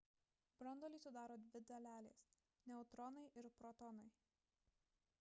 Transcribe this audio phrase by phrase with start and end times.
[0.61, 2.25] branduolį sudaro dvi dalelės–
[2.73, 4.13] neutronai ir protonai